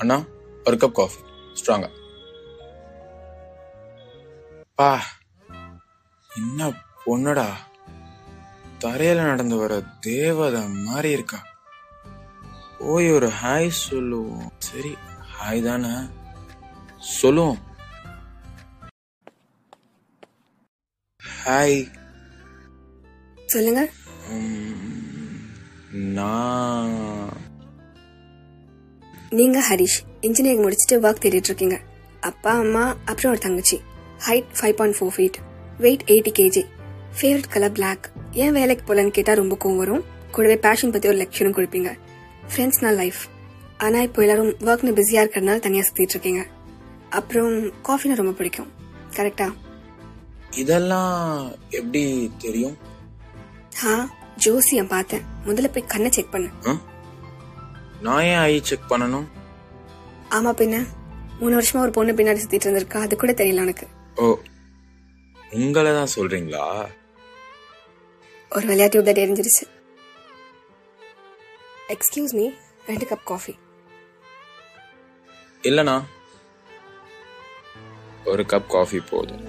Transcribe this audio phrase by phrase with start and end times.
[0.00, 0.16] அண்ணா
[0.64, 1.20] ஒரு cup coffee
[1.60, 1.88] ஸ்ட்ராங்கா
[4.74, 4.90] பா
[6.30, 6.68] என்ன
[7.06, 7.46] பொண்ணுடா?
[8.80, 11.38] தரையில நடந்து வர தேவதை மாதிரி இருக்கா?
[12.78, 14.52] போய் ஒரு ஹாய் சொல்லுவோம்.
[14.58, 14.92] சரி
[15.32, 15.92] ஹாய் தானே.
[16.98, 17.60] சொல்லுவோம்.
[21.44, 21.78] ஹாய்
[23.46, 23.82] சொல்லுங்க.
[26.18, 26.96] நான்
[29.30, 31.80] நீங்க ஹரிஷ் இன்ஜினியரிங் முடிச்சுட்டு ஒர்க் தேடிட்டு இருக்கீங்க
[32.20, 33.80] அப்பா அம்மா அப்புறம் ஒரு தங்கச்சி.
[34.28, 35.34] Height five point four feet
[35.78, 36.64] weight eighty KG
[37.20, 40.04] favourite colour black ஏன் வேலைக்கு போலன்னு கேட்டா ரொம்ப கோவம் வரும்.
[40.30, 41.98] கூடவே பேஷன் பத்தி ஒரு லெக்சரும் கொடுப்பீங்க.
[42.50, 43.20] ஃப்ரெண்ட்ஸ்னா லைஃப்
[43.78, 46.46] ஆனா இப்போ எல்லாரும் ஒர்க்னு பிஸியா இருக்கிறதுனால தனியா சுத்திட்டு இருக்கீங்க
[47.10, 48.72] அப்புறம் காஃபினா ரொம்ப பிடிக்கும்.
[49.16, 49.52] கரெக்டா
[50.50, 52.76] இதெல்லாம் எப்படி தெரியும்?
[53.74, 55.20] ஹா ஜோசியம் பார்த்தேன்.
[55.46, 56.48] முதல்ல போய் கண்ணை செக் பண்ணு.
[56.66, 56.80] ஆ?
[58.00, 59.26] நான் ஏன் ஐ செக் பண்ணணும்?
[60.30, 60.86] ஆமா பின்ன.
[61.40, 63.00] மூணு வருஷமா ஒரு பொண்ணு பின்னாடி சுத்திட்டு இருந்திருக்கா.
[63.00, 64.38] அது கூட தெரியல உனக்கு ஓ
[65.50, 66.64] உங்களை தான் சொல்றீங்களா?
[68.50, 69.64] ஒரு விளையாட்டு உதவி எரிஞ்சிருச்சு
[71.94, 72.50] எக்ஸ்கியூஸ் மீ
[72.86, 73.54] ரெண்டு கப் காஃபி
[75.62, 76.02] இல்லனா
[78.24, 79.38] ஒரு கப் காஃபி போதும்.